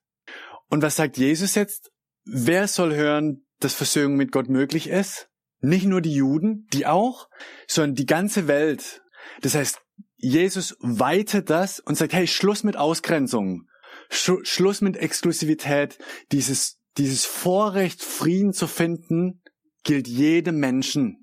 Und 0.69 0.83
was 0.83 0.95
sagt 0.95 1.17
Jesus 1.17 1.57
jetzt? 1.57 1.91
Wer 2.25 2.69
soll 2.69 2.95
hören, 2.95 3.45
dass 3.59 3.75
Versöhnung 3.75 4.15
mit 4.15 4.31
Gott 4.31 4.49
möglich 4.49 4.89
ist? 4.89 5.29
Nicht 5.59 5.85
nur 5.85 6.01
die 6.01 6.15
Juden, 6.15 6.69
die 6.73 6.87
auch, 6.87 7.29
sondern 7.67 7.97
die 7.97 8.07
ganze 8.07 8.47
Welt. 8.47 9.03
Das 9.41 9.57
heißt, 9.57 9.81
Jesus 10.17 10.77
weitet 10.79 11.51
das 11.51 11.81
und 11.81 11.97
sagt, 11.97 12.13
hey, 12.13 12.29
Schluss 12.29 12.63
mit 12.63 12.77
Ausgrenzung. 12.77 13.67
Sch 14.11 14.31
Schluss 14.45 14.81
mit 14.81 14.97
Exklusivität. 14.97 15.99
Dieses, 16.31 16.79
dieses 16.99 17.25
Vorrecht, 17.27 18.01
Frieden 18.05 18.53
zu 18.53 18.69
finden, 18.69 19.43
gilt 19.83 20.07
jedem 20.07 20.59
Menschen. 20.59 21.20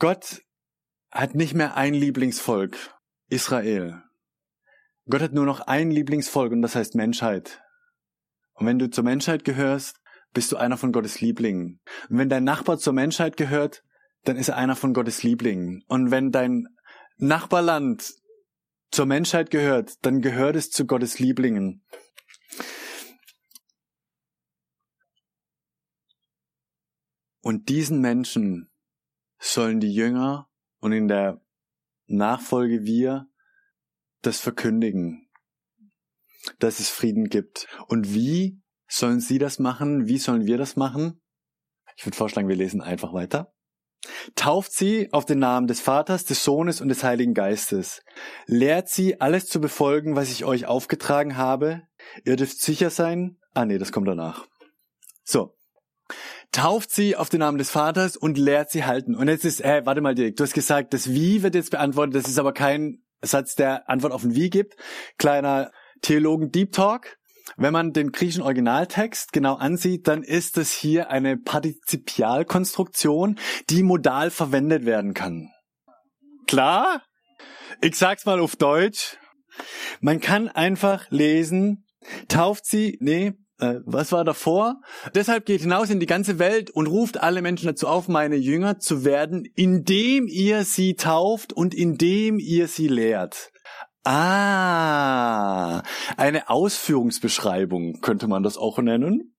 Gott 0.00 0.42
hat 1.10 1.34
nicht 1.34 1.52
mehr 1.52 1.76
ein 1.76 1.92
Lieblingsvolk, 1.92 2.74
Israel. 3.28 4.02
Gott 5.06 5.20
hat 5.20 5.34
nur 5.34 5.44
noch 5.44 5.60
ein 5.60 5.90
Lieblingsvolk 5.90 6.52
und 6.52 6.62
das 6.62 6.74
heißt 6.74 6.94
Menschheit. 6.94 7.60
Und 8.54 8.66
wenn 8.66 8.78
du 8.78 8.88
zur 8.88 9.04
Menschheit 9.04 9.44
gehörst, 9.44 10.00
bist 10.32 10.50
du 10.52 10.56
einer 10.56 10.78
von 10.78 10.92
Gottes 10.92 11.20
Lieblingen. 11.20 11.82
Und 12.08 12.16
wenn 12.16 12.30
dein 12.30 12.44
Nachbar 12.44 12.78
zur 12.78 12.94
Menschheit 12.94 13.36
gehört, 13.36 13.84
dann 14.24 14.38
ist 14.38 14.48
er 14.48 14.56
einer 14.56 14.74
von 14.74 14.94
Gottes 14.94 15.22
Lieblingen. 15.22 15.84
Und 15.86 16.10
wenn 16.10 16.32
dein 16.32 16.66
Nachbarland 17.18 18.14
zur 18.90 19.04
Menschheit 19.04 19.50
gehört, 19.50 20.02
dann 20.06 20.22
gehört 20.22 20.56
es 20.56 20.70
zu 20.70 20.86
Gottes 20.86 21.18
Lieblingen. 21.18 21.84
Und 27.42 27.68
diesen 27.68 28.00
Menschen 28.00 28.70
sollen 29.40 29.80
die 29.80 29.92
Jünger 29.92 30.48
und 30.80 30.92
in 30.92 31.08
der 31.08 31.40
Nachfolge 32.06 32.84
wir 32.84 33.26
das 34.22 34.38
verkündigen, 34.38 35.28
dass 36.58 36.78
es 36.78 36.90
Frieden 36.90 37.24
gibt. 37.24 37.66
Und 37.88 38.14
wie 38.14 38.60
sollen 38.86 39.20
sie 39.20 39.38
das 39.38 39.58
machen? 39.58 40.06
Wie 40.06 40.18
sollen 40.18 40.46
wir 40.46 40.58
das 40.58 40.76
machen? 40.76 41.20
Ich 41.96 42.06
würde 42.06 42.16
vorschlagen, 42.16 42.48
wir 42.48 42.56
lesen 42.56 42.80
einfach 42.80 43.12
weiter. 43.12 43.52
Tauft 44.34 44.72
sie 44.72 45.12
auf 45.12 45.26
den 45.26 45.38
Namen 45.38 45.66
des 45.66 45.80
Vaters, 45.80 46.24
des 46.24 46.42
Sohnes 46.42 46.80
und 46.80 46.88
des 46.88 47.04
Heiligen 47.04 47.34
Geistes. 47.34 48.02
Lehrt 48.46 48.88
sie, 48.88 49.20
alles 49.20 49.46
zu 49.46 49.60
befolgen, 49.60 50.16
was 50.16 50.30
ich 50.30 50.44
euch 50.44 50.66
aufgetragen 50.66 51.36
habe. 51.36 51.82
Ihr 52.24 52.36
dürft 52.36 52.60
sicher 52.60 52.90
sein. 52.90 53.38
Ah 53.52 53.64
nee, 53.64 53.78
das 53.78 53.92
kommt 53.92 54.08
danach. 54.08 54.46
So. 55.24 55.56
Tauft 56.52 56.90
sie 56.90 57.16
auf 57.16 57.28
den 57.28 57.40
Namen 57.40 57.58
des 57.58 57.70
Vaters 57.70 58.16
und 58.16 58.36
lehrt 58.36 58.70
sie 58.70 58.84
halten. 58.84 59.14
Und 59.14 59.28
jetzt 59.28 59.44
ist, 59.44 59.60
äh, 59.60 59.82
warte 59.84 60.00
mal, 60.00 60.14
Dirk, 60.14 60.36
du 60.36 60.42
hast 60.42 60.54
gesagt, 60.54 60.92
das 60.92 61.10
Wie 61.10 61.42
wird 61.42 61.54
jetzt 61.54 61.70
beantwortet. 61.70 62.16
Das 62.16 62.28
ist 62.28 62.38
aber 62.38 62.52
kein 62.52 63.02
Satz, 63.22 63.54
der 63.54 63.88
Antwort 63.88 64.12
auf 64.12 64.24
ein 64.24 64.34
Wie 64.34 64.50
gibt. 64.50 64.74
Kleiner 65.16 65.70
Theologen 66.02 66.50
Deep 66.50 66.72
Talk. 66.72 67.16
Wenn 67.56 67.72
man 67.72 67.92
den 67.92 68.12
griechischen 68.12 68.42
Originaltext 68.42 69.32
genau 69.32 69.54
ansieht, 69.54 70.08
dann 70.08 70.22
ist 70.22 70.56
es 70.56 70.72
hier 70.72 71.10
eine 71.10 71.36
Partizipialkonstruktion, 71.36 73.38
die 73.68 73.82
modal 73.82 74.30
verwendet 74.30 74.86
werden 74.86 75.14
kann. 75.14 75.50
Klar? 76.46 77.02
Ich 77.80 77.96
sag's 77.96 78.26
mal 78.26 78.40
auf 78.40 78.56
Deutsch. 78.56 79.16
Man 80.00 80.20
kann 80.20 80.48
einfach 80.48 81.10
lesen, 81.10 81.86
tauft 82.28 82.66
sie, 82.66 82.98
nee, 83.00 83.34
was 83.84 84.12
war 84.12 84.24
davor? 84.24 84.80
Deshalb 85.14 85.46
geht 85.46 85.60
hinaus 85.60 85.90
in 85.90 86.00
die 86.00 86.06
ganze 86.06 86.38
Welt 86.38 86.70
und 86.70 86.86
ruft 86.86 87.20
alle 87.20 87.42
Menschen 87.42 87.66
dazu 87.66 87.86
auf, 87.86 88.08
meine 88.08 88.36
Jünger 88.36 88.78
zu 88.78 89.04
werden, 89.04 89.44
indem 89.54 90.26
ihr 90.26 90.64
sie 90.64 90.94
tauft 90.94 91.52
und 91.52 91.74
indem 91.74 92.38
ihr 92.38 92.68
sie 92.68 92.88
lehrt. 92.88 93.50
Ah, 94.04 95.82
eine 96.16 96.48
Ausführungsbeschreibung 96.48 98.00
könnte 98.00 98.28
man 98.28 98.42
das 98.42 98.56
auch 98.56 98.78
nennen. 98.78 99.34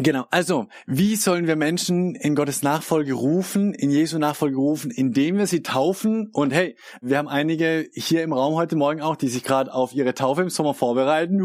Genau, 0.00 0.26
also 0.30 0.68
wie 0.86 1.16
sollen 1.16 1.48
wir 1.48 1.56
Menschen 1.56 2.14
in 2.14 2.36
Gottes 2.36 2.62
Nachfolge 2.62 3.14
rufen, 3.14 3.74
in 3.74 3.90
Jesu 3.90 4.18
Nachfolge 4.18 4.56
rufen, 4.56 4.92
indem 4.92 5.38
wir 5.38 5.48
sie 5.48 5.62
taufen? 5.62 6.30
Und 6.32 6.52
hey, 6.52 6.76
wir 7.00 7.18
haben 7.18 7.26
einige 7.26 7.88
hier 7.92 8.22
im 8.22 8.32
Raum 8.32 8.54
heute 8.54 8.76
Morgen 8.76 9.00
auch, 9.00 9.16
die 9.16 9.26
sich 9.26 9.42
gerade 9.42 9.74
auf 9.74 9.92
ihre 9.92 10.14
Taufe 10.14 10.42
im 10.42 10.50
Sommer 10.50 10.74
vorbereiten. 10.74 11.42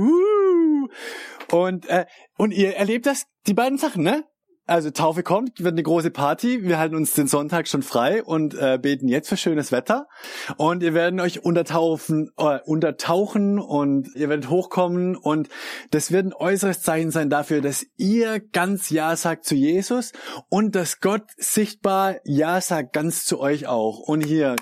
Und, 1.51 1.87
äh, 1.87 2.05
und 2.37 2.51
ihr 2.51 2.75
erlebt 2.75 3.05
das, 3.05 3.25
die 3.47 3.53
beiden 3.53 3.77
Sachen, 3.77 4.03
ne? 4.03 4.23
Also 4.65 4.91
Taufe 4.91 5.23
kommt, 5.23 5.61
wird 5.61 5.73
eine 5.73 5.83
große 5.83 6.09
Party. 6.09 6.63
Wir 6.63 6.79
halten 6.79 6.95
uns 6.95 7.11
den 7.11 7.27
Sonntag 7.27 7.67
schon 7.67 7.83
frei 7.83 8.23
und 8.23 8.53
äh, 8.53 8.79
beten 8.81 9.09
jetzt 9.09 9.27
für 9.27 9.35
schönes 9.35 9.73
Wetter. 9.73 10.07
Und 10.55 10.83
ihr 10.83 10.93
werden 10.93 11.19
euch 11.19 11.43
untertaufen, 11.43 12.31
äh, 12.37 12.59
untertauchen 12.63 13.59
und 13.59 14.07
ihr 14.15 14.29
werdet 14.29 14.49
hochkommen. 14.49 15.17
Und 15.17 15.49
das 15.91 16.13
wird 16.13 16.27
ein 16.27 16.33
äußeres 16.33 16.81
Zeichen 16.81 17.11
sein 17.11 17.29
dafür, 17.29 17.59
dass 17.59 17.85
ihr 17.97 18.39
ganz 18.39 18.89
Ja 18.89 19.17
sagt 19.17 19.43
zu 19.43 19.55
Jesus 19.55 20.13
und 20.47 20.75
dass 20.75 21.01
Gott 21.01 21.25
sichtbar 21.35 22.15
Ja 22.23 22.61
sagt 22.61 22.93
ganz 22.93 23.25
zu 23.25 23.41
euch 23.41 23.67
auch. 23.67 23.99
Und 23.99 24.21
hier 24.21 24.55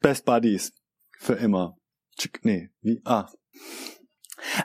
Best 0.00 0.26
Buddies 0.26 0.72
für 1.18 1.34
immer. 1.34 1.76
Nee, 2.42 2.70
wie? 2.82 3.00
Ah. 3.04 3.28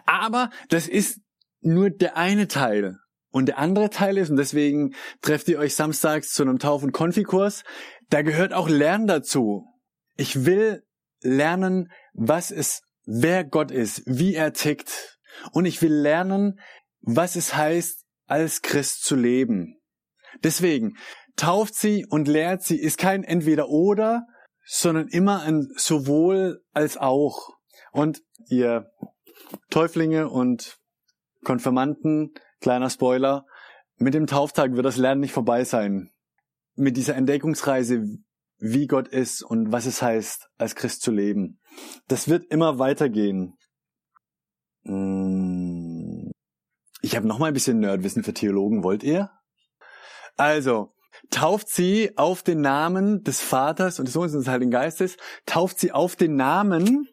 Aber 0.05 0.49
das 0.69 0.87
ist 0.87 1.19
nur 1.61 1.89
der 1.89 2.17
eine 2.17 2.47
Teil 2.47 2.97
und 3.33 3.47
der 3.47 3.57
andere 3.57 3.89
Teil 3.89 4.17
ist, 4.17 4.29
und 4.29 4.37
deswegen 4.37 4.93
trefft 5.21 5.47
ihr 5.47 5.57
euch 5.57 5.75
samstags 5.75 6.31
zu 6.33 6.43
einem 6.43 6.59
Tauf- 6.59 6.83
und 6.83 6.91
Konfikurs, 6.91 7.63
da 8.09 8.21
gehört 8.21 8.53
auch 8.53 8.69
Lernen 8.69 9.07
dazu. 9.07 9.65
Ich 10.15 10.45
will 10.45 10.83
lernen, 11.21 11.91
was 12.13 12.51
es, 12.51 12.81
wer 13.05 13.43
Gott 13.43 13.71
ist, 13.71 14.03
wie 14.05 14.35
er 14.35 14.53
tickt. 14.53 15.17
Und 15.51 15.65
ich 15.65 15.81
will 15.81 15.93
lernen, 15.93 16.59
was 17.01 17.35
es 17.35 17.55
heißt, 17.55 18.05
als 18.27 18.61
Christ 18.61 19.03
zu 19.03 19.15
leben. 19.15 19.79
Deswegen, 20.43 20.95
tauft 21.35 21.75
sie 21.75 22.05
und 22.07 22.27
lehrt 22.27 22.61
sie 22.63 22.79
ist 22.79 22.97
kein 22.97 23.23
Entweder-Oder, 23.23 24.27
sondern 24.65 25.07
immer 25.07 25.41
ein 25.41 25.67
sowohl 25.75 26.61
als 26.71 26.97
auch. 26.97 27.49
Und 27.91 28.21
ihr 28.47 28.91
Täuflinge 29.69 30.29
und 30.29 30.77
Konfirmanden, 31.43 32.33
Kleiner 32.61 32.89
Spoiler. 32.89 33.45
Mit 33.97 34.13
dem 34.13 34.27
Tauftag 34.27 34.73
wird 34.73 34.85
das 34.85 34.97
Lernen 34.97 35.21
nicht 35.21 35.33
vorbei 35.33 35.63
sein. 35.63 36.11
Mit 36.75 36.97
dieser 36.97 37.15
Entdeckungsreise, 37.15 38.05
wie 38.57 38.87
Gott 38.87 39.07
ist 39.07 39.43
und 39.43 39.71
was 39.71 39.85
es 39.85 40.01
heißt, 40.01 40.49
als 40.57 40.75
Christ 40.75 41.01
zu 41.01 41.11
leben. 41.11 41.59
Das 42.07 42.27
wird 42.27 42.45
immer 42.45 42.79
weitergehen. 42.79 43.57
Hm. 44.83 46.31
Ich 47.01 47.15
habe 47.15 47.27
noch 47.27 47.37
mal 47.37 47.47
ein 47.47 47.53
bisschen 47.53 47.79
Nerdwissen 47.79 48.23
für 48.23 48.33
Theologen. 48.33 48.83
Wollt 48.83 49.03
ihr? 49.03 49.29
Also, 50.37 50.93
tauft 51.29 51.69
sie 51.69 52.17
auf 52.17 52.43
den 52.43 52.61
Namen 52.61 53.23
des 53.23 53.41
Vaters 53.41 53.99
und 53.99 54.05
des 54.05 54.13
Sohnes 54.13 54.33
und 54.33 54.39
des 54.39 54.47
Heiligen 54.47 54.71
Geistes. 54.71 55.17
Tauft 55.45 55.79
sie 55.79 55.91
auf 55.91 56.15
den 56.15 56.35
Namen 56.35 57.07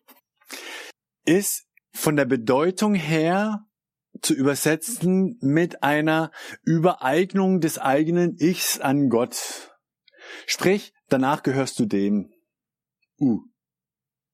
ist 1.25 1.67
von 1.93 2.17
der 2.17 2.25
Bedeutung 2.25 2.95
her 2.95 3.67
zu 4.23 4.35
übersetzen 4.35 5.39
mit 5.41 5.83
einer 5.83 6.31
Übereignung 6.63 7.61
des 7.61 7.79
eigenen 7.79 8.37
Ichs 8.39 8.81
an 8.81 9.09
Gott. 9.09 9.77
Sprich, 10.47 10.93
danach 11.09 11.43
gehörst 11.43 11.79
du 11.79 11.87
dem. 11.87 12.33
Uh. 13.19 13.41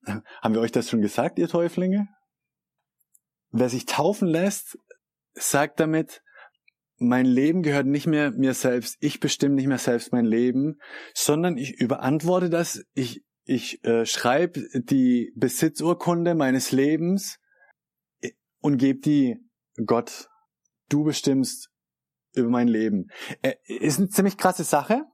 Haben 0.07 0.55
wir 0.55 0.61
euch 0.61 0.73
das 0.73 0.91
schon 0.91 1.03
gesagt, 1.03 1.39
ihr 1.39 1.49
Täuflinge? 1.49 2.09
Wer 3.51 3.69
sich 3.69 3.87
taufen 3.87 4.29
lässt, 4.29 4.79
sagt 5.35 5.81
damit, 5.81 6.23
mein 6.99 7.27
Leben 7.27 7.63
gehört 7.63 7.87
nicht 7.87 8.07
mehr 8.07 8.31
mir 8.31 8.55
selbst, 8.55 8.97
ich 9.01 9.21
bestimme 9.21 9.55
nicht 9.55 9.67
mehr 9.67 9.79
selbst 9.79 10.13
mein 10.13 10.25
Leben, 10.25 10.79
sondern 11.15 11.59
ich 11.59 11.79
überantworte 11.79 12.49
das, 12.49 12.85
ich, 12.95 13.25
ich 13.45 13.85
äh, 13.85 14.07
schreibe 14.07 14.67
die 14.75 15.33
Besitzurkunde 15.37 16.35
meines 16.35 16.73
Lebens 16.73 17.39
und 18.61 18.79
gebe 18.79 19.01
die 19.01 19.37
Gott, 19.85 20.29
du 20.89 21.05
bestimmst 21.05 21.71
über 22.35 22.49
mein 22.49 22.69
Leben. 22.69 23.09
Äh, 23.43 23.55
ist 23.67 23.99
eine 23.99 24.09
ziemlich 24.09 24.37
krasse 24.37 24.65
Sache. 24.65 25.05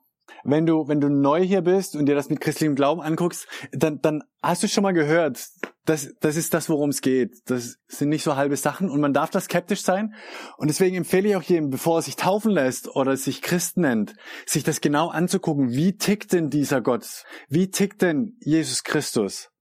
Wenn 0.44 0.66
du, 0.66 0.88
wenn 0.88 1.00
du 1.00 1.08
neu 1.08 1.42
hier 1.42 1.62
bist 1.62 1.94
und 1.94 2.06
dir 2.06 2.14
das 2.14 2.30
mit 2.30 2.40
christlichem 2.40 2.75
Glauben 2.75 3.00
anguckst, 3.00 3.46
dann, 3.70 4.00
dann 4.00 4.22
hast 4.42 4.62
du 4.62 4.68
schon 4.68 4.82
mal 4.82 4.92
gehört, 4.92 5.44
das, 5.84 6.14
das 6.20 6.37
ist 6.37 6.54
das, 6.54 6.68
worum 6.68 6.90
es 6.90 7.00
geht. 7.00 7.42
Das 7.46 7.76
sind 7.87 8.08
nicht 8.08 8.25
so 8.25 8.37
halbe 8.37 8.56
Sachen 8.56 8.88
und 8.88 9.00
man 9.00 9.12
darf 9.12 9.30
da 9.30 9.40
skeptisch 9.40 9.82
sein. 9.82 10.14
Und 10.56 10.68
deswegen 10.68 10.96
empfehle 10.96 11.28
ich 11.28 11.37
auch 11.37 11.42
jedem, 11.42 11.70
bevor 11.70 11.99
er 11.99 12.02
sich 12.02 12.16
taufen 12.16 12.50
lässt 12.50 12.88
oder 12.88 13.16
sich 13.16 13.42
Christ 13.42 13.76
nennt, 13.76 14.14
sich 14.46 14.64
das 14.64 14.80
genau 14.80 15.08
anzugucken. 15.08 15.70
Wie 15.70 15.96
tickt 15.96 16.32
denn 16.32 16.50
dieser 16.50 16.80
Gott? 16.80 17.25
Wie 17.49 17.70
tickt 17.70 18.02
denn 18.02 18.37
Jesus 18.40 18.84
Christus? 18.84 19.51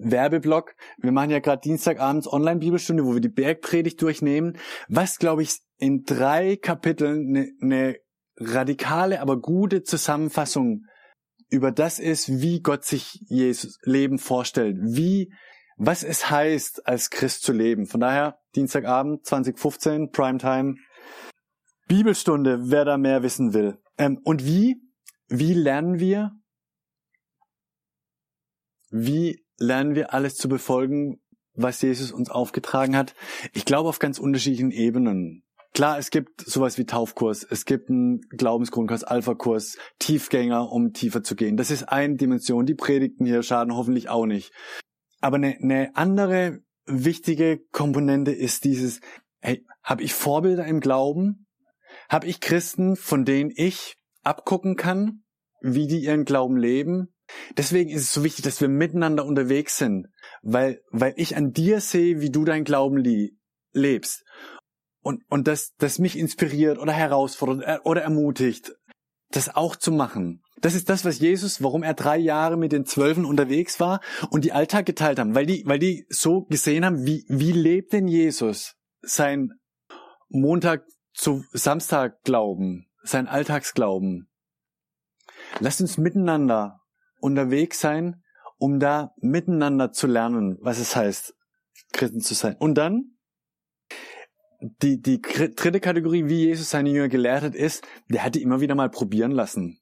Werbeblock. 0.00 0.74
Wir 0.98 1.12
machen 1.12 1.30
ja 1.30 1.38
gerade 1.38 1.62
Dienstagabends 1.62 2.30
Online-Bibelstunde, 2.30 3.04
wo 3.04 3.14
wir 3.14 3.20
die 3.20 3.28
Bergpredigt 3.28 4.00
durchnehmen. 4.02 4.58
Was, 4.88 5.18
glaube 5.18 5.42
ich, 5.42 5.58
in 5.78 6.04
drei 6.04 6.56
Kapiteln 6.56 7.28
eine 7.28 7.52
ne 7.60 7.96
radikale, 8.36 9.20
aber 9.20 9.40
gute 9.40 9.82
Zusammenfassung 9.82 10.84
über 11.50 11.72
das 11.72 11.98
ist, 11.98 12.40
wie 12.40 12.60
Gott 12.60 12.84
sich 12.84 13.20
Jesus 13.28 13.78
Leben 13.82 14.18
vorstellt, 14.18 14.76
wie, 14.80 15.32
was 15.76 16.02
es 16.04 16.30
heißt, 16.30 16.86
als 16.86 17.10
Christ 17.10 17.42
zu 17.42 17.52
leben. 17.52 17.86
Von 17.86 18.00
daher, 18.00 18.38
Dienstagabend 18.54 19.26
2015, 19.26 20.10
Primetime, 20.10 20.76
Bibelstunde, 21.86 22.70
wer 22.70 22.84
da 22.84 22.96
mehr 22.96 23.22
wissen 23.22 23.52
will. 23.52 23.78
Ähm, 23.98 24.20
und 24.24 24.46
wie, 24.46 24.80
wie 25.28 25.54
lernen 25.54 25.98
wir 25.98 26.32
Wie 28.90 29.44
lernen 29.60 29.94
wir 29.94 30.12
alles 30.12 30.36
zu 30.36 30.48
befolgen, 30.48 31.20
was 31.54 31.80
Jesus 31.82 32.10
uns 32.10 32.30
aufgetragen 32.30 32.96
hat? 32.96 33.14
Ich 33.52 33.64
glaube 33.64 33.88
auf 33.88 34.00
ganz 34.00 34.18
unterschiedlichen 34.18 34.72
Ebenen. 34.72 35.44
Klar, 35.72 35.98
es 35.98 36.10
gibt 36.10 36.40
sowas 36.40 36.78
wie 36.78 36.84
Taufkurs, 36.84 37.46
es 37.48 37.64
gibt 37.64 37.90
einen 37.90 38.22
Glaubensgrundkurs, 38.30 39.04
Alpha-Kurs, 39.04 39.78
Tiefgänger, 40.00 40.72
um 40.72 40.92
tiefer 40.92 41.22
zu 41.22 41.36
gehen. 41.36 41.56
Das 41.56 41.70
ist 41.70 41.84
eine 41.84 42.16
Dimension. 42.16 42.66
Die 42.66 42.74
Predigten 42.74 43.24
hier 43.24 43.44
schaden 43.44 43.76
hoffentlich 43.76 44.08
auch 44.08 44.26
nicht. 44.26 44.52
Aber 45.20 45.36
eine, 45.36 45.56
eine 45.62 45.94
andere 45.94 46.60
wichtige 46.86 47.60
Komponente 47.70 48.32
ist 48.32 48.64
dieses, 48.64 49.00
hey, 49.40 49.64
habe 49.84 50.02
ich 50.02 50.12
Vorbilder 50.12 50.64
im 50.64 50.80
Glauben? 50.80 51.46
Habe 52.08 52.26
ich 52.26 52.40
Christen, 52.40 52.96
von 52.96 53.24
denen 53.24 53.52
ich 53.54 53.96
abgucken 54.22 54.74
kann, 54.74 55.22
wie 55.60 55.86
die 55.86 56.02
ihren 56.02 56.24
Glauben 56.24 56.56
leben? 56.56 57.12
Deswegen 57.56 57.90
ist 57.90 58.02
es 58.02 58.12
so 58.12 58.24
wichtig, 58.24 58.44
dass 58.44 58.60
wir 58.60 58.68
miteinander 58.68 59.24
unterwegs 59.24 59.76
sind, 59.76 60.08
weil, 60.42 60.80
weil 60.90 61.14
ich 61.16 61.36
an 61.36 61.52
dir 61.52 61.80
sehe, 61.80 62.20
wie 62.20 62.30
du 62.30 62.44
dein 62.44 62.64
Glauben 62.64 63.02
lebst 63.72 64.24
und, 65.02 65.22
und 65.28 65.48
das, 65.48 65.74
das 65.78 65.98
mich 65.98 66.18
inspiriert 66.18 66.78
oder 66.78 66.92
herausfordert 66.92 67.62
äh, 67.66 67.78
oder 67.84 68.02
ermutigt, 68.02 68.72
das 69.30 69.54
auch 69.54 69.76
zu 69.76 69.92
machen. 69.92 70.42
Das 70.60 70.74
ist 70.74 70.90
das, 70.90 71.04
was 71.04 71.20
Jesus, 71.20 71.62
warum 71.62 71.82
er 71.82 71.94
drei 71.94 72.18
Jahre 72.18 72.56
mit 72.56 72.72
den 72.72 72.84
Zwölfen 72.84 73.24
unterwegs 73.24 73.80
war 73.80 74.00
und 74.30 74.44
die 74.44 74.52
Alltag 74.52 74.84
geteilt 74.84 75.18
haben, 75.18 75.34
weil 75.34 75.46
die, 75.46 75.62
weil 75.66 75.78
die 75.78 76.06
so 76.10 76.42
gesehen 76.42 76.84
haben, 76.84 77.06
wie, 77.06 77.24
wie 77.28 77.52
lebt 77.52 77.92
denn 77.92 78.08
Jesus 78.08 78.74
sein 79.00 79.52
Montag 80.28 80.84
zu 81.14 81.44
Samstag 81.52 82.22
Glauben, 82.24 82.86
sein 83.02 83.26
Alltagsglauben. 83.26 84.28
Lasst 85.60 85.80
uns 85.80 85.96
miteinander 85.96 86.79
unterwegs 87.20 87.80
sein, 87.80 88.22
um 88.58 88.78
da 88.78 89.14
miteinander 89.20 89.92
zu 89.92 90.06
lernen, 90.06 90.58
was 90.60 90.78
es 90.78 90.94
heißt, 90.94 91.34
Christen 91.92 92.20
zu 92.20 92.34
sein. 92.34 92.56
Und 92.58 92.74
dann 92.74 93.16
die, 94.60 95.00
die 95.00 95.20
dritte 95.22 95.80
Kategorie, 95.80 96.26
wie 96.26 96.46
Jesus 96.46 96.70
seine 96.70 96.90
Jünger 96.90 97.08
gelehrt 97.08 97.42
hat, 97.42 97.54
ist, 97.54 97.86
der 98.08 98.24
hat 98.24 98.34
die 98.34 98.42
immer 98.42 98.60
wieder 98.60 98.74
mal 98.74 98.90
probieren 98.90 99.30
lassen. 99.30 99.78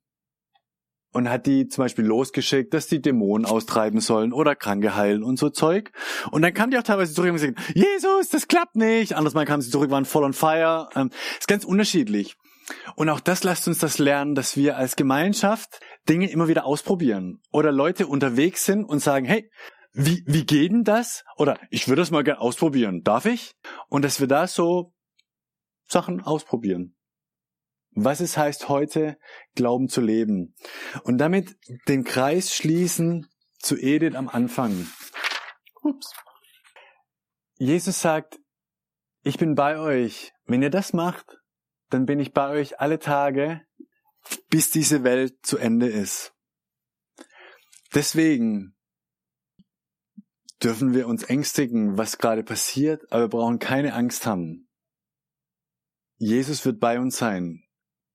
Und 1.13 1.31
hat 1.31 1.47
die 1.47 1.69
zum 1.69 1.85
Beispiel 1.85 2.05
losgeschickt, 2.05 2.75
dass 2.75 2.87
die 2.87 3.01
Dämonen 3.01 3.47
austreiben 3.47 4.01
sollen 4.01 4.33
oder 4.33 4.55
Kranke 4.55 4.95
heilen 4.95 5.23
und 5.23 5.39
so 5.39 5.49
Zeug. 5.49 5.91
Und 6.31 6.43
dann 6.43 6.53
kamen 6.53 6.71
die 6.71 6.79
auch 6.79 6.83
teilweise 6.83 7.15
zurück 7.15 7.31
und 7.31 7.37
gesagt, 7.37 7.59
Jesus, 7.75 8.29
das 8.29 8.47
klappt 8.47 8.77
nicht. 8.77 9.17
Anderes 9.17 9.35
Mal 9.35 9.47
kamen 9.47 9.63
sie 9.63 9.71
zurück, 9.71 9.91
waren 9.91 10.05
voll 10.05 10.23
on 10.23 10.35
fire. 10.35 10.89
Ähm, 10.95 11.11
ist 11.39 11.49
ganz 11.49 11.65
unterschiedlich. 11.65 12.37
Und 12.97 13.09
auch 13.09 13.21
das 13.21 13.45
lasst 13.45 13.69
uns 13.69 13.79
das 13.79 13.99
lernen, 13.99 14.35
dass 14.35 14.57
wir 14.57 14.77
als 14.77 14.97
Gemeinschaft 14.97 15.81
Dinge 16.09 16.31
immer 16.31 16.49
wieder 16.49 16.65
ausprobieren. 16.65 17.41
Oder 17.51 17.73
Leute 17.73 18.07
unterwegs 18.07 18.65
sind 18.65 18.85
und 18.85 19.01
sagen, 19.01 19.27
hey, 19.27 19.51
wie, 19.93 20.23
wie 20.27 20.45
geht 20.45 20.73
denn 20.73 20.85
das? 20.85 21.25
Oder 21.37 21.59
ich 21.71 21.89
würde 21.89 22.03
das 22.03 22.11
mal 22.11 22.25
gerne 22.25 22.41
ausprobieren. 22.41 23.03
Darf 23.03 23.25
ich? 23.25 23.53
Und 23.89 24.05
dass 24.05 24.21
wir 24.21 24.27
da 24.27 24.47
so 24.47 24.93
Sachen 25.89 26.21
ausprobieren. 26.21 26.95
Was 27.93 28.21
es 28.21 28.37
heißt, 28.37 28.69
heute 28.69 29.19
Glauben 29.55 29.89
zu 29.89 30.01
leben. 30.01 30.55
Und 31.03 31.19
damit 31.19 31.57
den 31.89 32.05
Kreis 32.05 32.55
schließen 32.55 33.27
zu 33.59 33.77
Edith 33.77 34.15
am 34.15 34.29
Anfang. 34.29 34.87
Ups. 35.83 36.13
Jesus 37.57 38.01
sagt, 38.01 38.39
ich 39.23 39.37
bin 39.37 39.55
bei 39.55 39.79
euch. 39.79 40.33
Wenn 40.45 40.63
ihr 40.63 40.71
das 40.71 40.93
macht, 40.93 41.38
dann 41.91 42.07
bin 42.07 42.21
ich 42.21 42.33
bei 42.33 42.51
euch 42.51 42.81
alle 42.81 42.99
Tage, 42.99 43.63
bis 44.51 44.71
diese 44.71 45.05
Welt 45.05 45.35
zu 45.43 45.59
Ende 45.59 45.89
ist. 45.89 46.35
Deswegen 47.95 48.77
dürfen 50.63 50.93
wir 50.93 51.07
uns 51.07 51.23
ängstigen, 51.23 51.97
was 51.97 52.19
gerade 52.19 52.43
passiert, 52.43 53.11
aber 53.11 53.25
wir 53.25 53.29
brauchen 53.29 53.59
keine 53.59 53.95
Angst 53.95 54.27
haben. 54.27 54.69
Jesus 56.17 56.65
wird 56.65 56.81
bei 56.81 56.99
uns 56.99 57.17
sein 57.17 57.65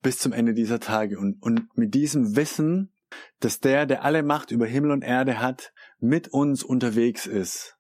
bis 0.01 0.19
zum 0.19 0.33
Ende 0.33 0.53
dieser 0.53 0.79
Tage 0.79 1.17
und, 1.17 1.41
und 1.41 1.75
mit 1.77 1.93
diesem 1.93 2.35
Wissen, 2.35 2.93
dass 3.39 3.59
der, 3.61 3.85
der 3.85 4.03
alle 4.03 4.21
Macht 4.21 4.51
über 4.51 4.65
Himmel 4.65 4.91
und 4.91 5.01
Erde 5.01 5.39
hat, 5.39 5.73
mit 5.99 6.27
uns 6.27 6.63
unterwegs 6.63 7.25
ist, 7.25 7.77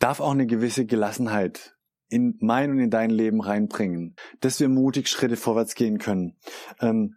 darf 0.00 0.18
auch 0.18 0.32
eine 0.32 0.46
gewisse 0.46 0.84
Gelassenheit 0.84 1.76
in 2.12 2.36
mein 2.40 2.70
und 2.70 2.78
in 2.78 2.90
dein 2.90 3.10
Leben 3.10 3.40
reinbringen, 3.40 4.14
dass 4.40 4.60
wir 4.60 4.68
mutig 4.68 5.08
Schritte 5.08 5.36
vorwärts 5.36 5.74
gehen 5.74 5.98
können. 5.98 6.36
Ähm, 6.80 7.16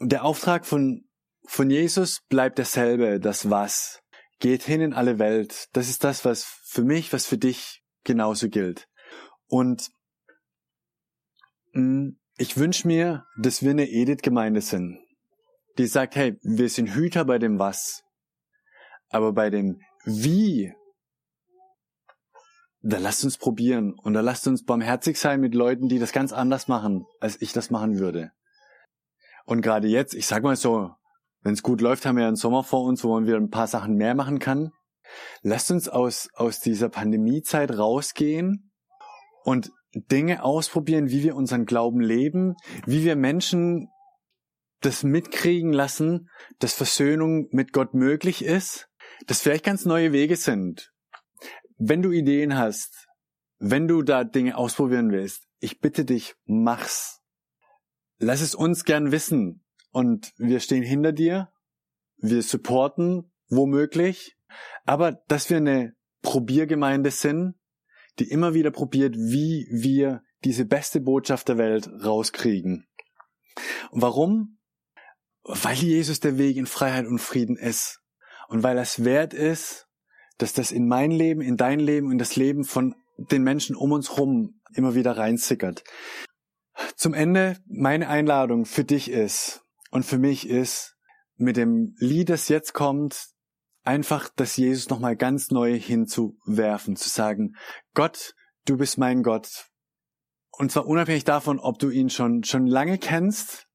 der 0.00 0.24
Auftrag 0.24 0.66
von, 0.66 1.08
von 1.46 1.70
Jesus 1.70 2.20
bleibt 2.28 2.58
derselbe, 2.58 3.18
das 3.20 3.50
Was. 3.50 4.02
Geht 4.38 4.62
hin 4.62 4.80
in 4.80 4.92
alle 4.92 5.18
Welt. 5.18 5.68
Das 5.72 5.88
ist 5.88 6.04
das, 6.04 6.24
was 6.24 6.44
für 6.44 6.84
mich, 6.84 7.12
was 7.12 7.26
für 7.26 7.38
dich 7.38 7.82
genauso 8.04 8.48
gilt. 8.48 8.86
Und 9.46 9.90
mh, 11.72 11.82
mm, 11.82 12.18
ich 12.40 12.56
wünsche 12.56 12.86
mir, 12.86 13.26
dass 13.36 13.62
wir 13.62 13.70
eine 13.70 13.88
Edith-Gemeinde 13.88 14.60
sind, 14.60 15.00
die 15.76 15.86
sagt, 15.86 16.14
hey, 16.14 16.38
wir 16.42 16.68
sind 16.68 16.94
Hüter 16.94 17.24
bei 17.24 17.38
dem 17.38 17.58
Was, 17.58 18.04
aber 19.08 19.32
bei 19.32 19.50
dem 19.50 19.80
Wie, 20.04 20.72
da 22.80 22.98
lasst 22.98 23.24
uns 23.24 23.38
probieren 23.38 23.94
und 24.02 24.14
da 24.14 24.20
lasst 24.20 24.46
uns 24.46 24.64
barmherzig 24.64 25.18
sein 25.18 25.40
mit 25.40 25.54
Leuten, 25.54 25.88
die 25.88 25.98
das 25.98 26.12
ganz 26.12 26.32
anders 26.32 26.68
machen, 26.68 27.04
als 27.20 27.40
ich 27.42 27.52
das 27.52 27.70
machen 27.70 27.98
würde. 27.98 28.30
Und 29.44 29.62
gerade 29.62 29.88
jetzt, 29.88 30.14
ich 30.14 30.26
sag 30.26 30.42
mal 30.42 30.56
so, 30.56 30.90
wenn 31.42 31.54
es 31.54 31.62
gut 31.62 31.80
läuft, 31.80 32.06
haben 32.06 32.18
wir 32.18 32.26
einen 32.26 32.36
Sommer 32.36 32.62
vor 32.62 32.84
uns, 32.84 33.02
wo 33.02 33.14
man 33.14 33.26
wieder 33.26 33.36
ein 33.36 33.50
paar 33.50 33.66
Sachen 33.66 33.94
mehr 33.94 34.14
machen 34.14 34.38
kann. 34.38 34.70
Lasst 35.42 35.70
uns 35.70 35.88
aus, 35.88 36.28
aus 36.34 36.60
dieser 36.60 36.88
Pandemiezeit 36.88 37.76
rausgehen 37.76 38.70
und 39.44 39.70
Dinge 39.94 40.44
ausprobieren, 40.44 41.10
wie 41.10 41.22
wir 41.22 41.34
unseren 41.34 41.64
Glauben 41.64 42.00
leben, 42.00 42.54
wie 42.84 43.04
wir 43.04 43.16
Menschen 43.16 43.88
das 44.80 45.02
mitkriegen 45.02 45.72
lassen, 45.72 46.28
dass 46.58 46.74
Versöhnung 46.74 47.48
mit 47.50 47.72
Gott 47.72 47.94
möglich 47.94 48.44
ist, 48.44 48.88
dass 49.26 49.40
vielleicht 49.40 49.64
ganz 49.64 49.84
neue 49.84 50.12
Wege 50.12 50.36
sind. 50.36 50.92
Wenn 51.78 52.02
du 52.02 52.10
Ideen 52.10 52.56
hast, 52.56 53.08
wenn 53.58 53.88
du 53.88 54.02
da 54.02 54.24
Dinge 54.24 54.56
ausprobieren 54.56 55.12
willst, 55.12 55.44
ich 55.60 55.80
bitte 55.80 56.04
dich, 56.04 56.34
mach's. 56.44 57.22
Lass 58.18 58.40
es 58.40 58.54
uns 58.54 58.84
gern 58.84 59.12
wissen. 59.12 59.64
Und 59.90 60.32
wir 60.36 60.60
stehen 60.60 60.82
hinter 60.82 61.12
dir. 61.12 61.52
Wir 62.16 62.42
supporten, 62.42 63.30
womöglich. 63.48 64.36
Aber 64.84 65.12
dass 65.28 65.50
wir 65.50 65.58
eine 65.58 65.94
Probiergemeinde 66.22 67.10
sind, 67.10 67.54
die 68.18 68.28
immer 68.28 68.54
wieder 68.54 68.72
probiert, 68.72 69.14
wie 69.16 69.68
wir 69.70 70.22
diese 70.44 70.64
beste 70.64 71.00
Botschaft 71.00 71.48
der 71.48 71.58
Welt 71.58 71.88
rauskriegen. 72.04 72.88
Warum? 73.92 74.58
Weil 75.44 75.76
Jesus 75.76 76.20
der 76.20 76.38
Weg 76.38 76.56
in 76.56 76.66
Freiheit 76.66 77.06
und 77.06 77.20
Frieden 77.20 77.56
ist. 77.56 78.00
Und 78.48 78.62
weil 78.62 78.78
es 78.78 79.04
wert 79.04 79.34
ist, 79.34 79.87
dass 80.38 80.52
das 80.52 80.70
in 80.70 80.88
mein 80.88 81.10
Leben, 81.10 81.40
in 81.40 81.56
dein 81.56 81.80
Leben, 81.80 82.10
in 82.10 82.18
das 82.18 82.36
Leben 82.36 82.64
von 82.64 82.94
den 83.16 83.42
Menschen 83.42 83.76
um 83.76 83.92
uns 83.92 84.10
herum 84.10 84.60
immer 84.72 84.94
wieder 84.94 85.16
reinsickert. 85.16 85.84
Zum 86.96 87.14
Ende 87.14 87.58
meine 87.66 88.08
Einladung 88.08 88.64
für 88.64 88.84
dich 88.84 89.10
ist 89.10 89.62
und 89.90 90.04
für 90.04 90.18
mich 90.18 90.48
ist, 90.48 90.94
mit 91.36 91.56
dem 91.56 91.94
Lied, 91.98 92.30
das 92.30 92.48
jetzt 92.48 92.74
kommt, 92.74 93.28
einfach 93.84 94.28
das 94.34 94.56
Jesus 94.56 94.90
nochmal 94.90 95.16
ganz 95.16 95.50
neu 95.50 95.78
hinzuwerfen, 95.78 96.96
zu 96.96 97.08
sagen, 97.08 97.54
Gott, 97.94 98.34
du 98.64 98.76
bist 98.76 98.98
mein 98.98 99.22
Gott. 99.22 99.66
Und 100.50 100.72
zwar 100.72 100.86
unabhängig 100.86 101.24
davon, 101.24 101.60
ob 101.60 101.78
du 101.78 101.90
ihn 101.90 102.10
schon, 102.10 102.42
schon 102.42 102.66
lange 102.66 102.98
kennst, 102.98 103.67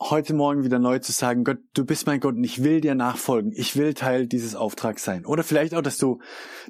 heute 0.00 0.34
Morgen 0.34 0.64
wieder 0.64 0.78
neu 0.78 0.98
zu 0.98 1.12
sagen, 1.12 1.44
Gott, 1.44 1.58
du 1.74 1.84
bist 1.84 2.06
mein 2.06 2.20
Gott 2.20 2.36
und 2.36 2.44
ich 2.44 2.62
will 2.62 2.80
dir 2.80 2.94
nachfolgen. 2.94 3.52
Ich 3.54 3.76
will 3.76 3.94
Teil 3.94 4.26
dieses 4.26 4.54
Auftrags 4.54 5.04
sein. 5.04 5.26
Oder 5.26 5.42
vielleicht 5.42 5.74
auch, 5.74 5.82
dass 5.82 5.98
du, 5.98 6.20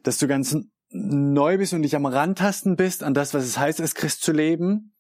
dass 0.03 0.19
du 0.19 0.27
ganz 0.27 0.57
neu 0.91 1.59
bist 1.59 1.75
und 1.75 1.83
dich 1.83 1.95
am 1.95 2.07
Randtasten 2.07 2.77
bist 2.77 3.03
an 3.03 3.15
das, 3.15 3.35
was 3.35 3.45
es 3.45 3.59
heißt, 3.59 3.81
als 3.81 3.95
Christ 3.95 4.23
zu 4.23 4.33
leben. 4.33 4.95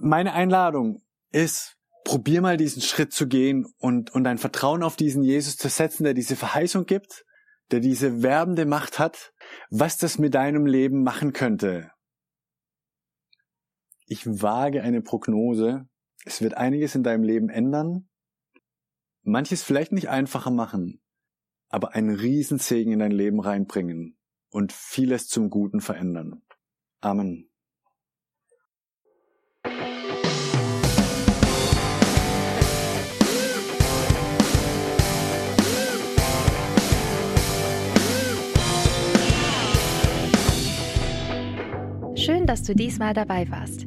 Meine 0.00 0.34
Einladung 0.34 1.02
ist, 1.30 1.76
probier 2.04 2.42
mal 2.42 2.56
diesen 2.56 2.82
Schritt 2.82 3.12
zu 3.12 3.26
gehen 3.26 3.66
und, 3.78 4.10
und 4.10 4.24
dein 4.24 4.38
Vertrauen 4.38 4.82
auf 4.82 4.96
diesen 4.96 5.22
Jesus 5.22 5.56
zu 5.56 5.68
setzen, 5.68 6.04
der 6.04 6.14
diese 6.14 6.36
Verheißung 6.36 6.84
gibt, 6.84 7.24
der 7.70 7.80
diese 7.80 8.22
werbende 8.22 8.66
Macht 8.66 8.98
hat, 8.98 9.32
was 9.70 9.96
das 9.96 10.18
mit 10.18 10.34
deinem 10.34 10.66
Leben 10.66 11.02
machen 11.02 11.32
könnte. 11.32 11.90
Ich 14.06 14.26
wage 14.26 14.82
eine 14.82 15.02
Prognose. 15.02 15.86
Es 16.24 16.42
wird 16.42 16.54
einiges 16.54 16.94
in 16.94 17.02
deinem 17.02 17.22
Leben 17.22 17.48
ändern, 17.48 18.08
manches 19.22 19.62
vielleicht 19.62 19.92
nicht 19.92 20.08
einfacher 20.08 20.50
machen, 20.50 21.00
aber 21.68 21.94
einen 21.94 22.14
Riesensegen 22.14 22.92
in 22.92 22.98
dein 22.98 23.12
Leben 23.12 23.40
reinbringen 23.40 24.18
und 24.50 24.72
vieles 24.72 25.28
zum 25.28 25.50
Guten 25.50 25.80
verändern. 25.80 26.42
Amen. 27.00 27.44
Schön, 42.16 42.46
dass 42.46 42.64
du 42.64 42.74
diesmal 42.74 43.14
dabei 43.14 43.48
warst. 43.50 43.86